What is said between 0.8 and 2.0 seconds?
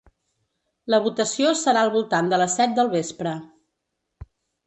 La votació serà al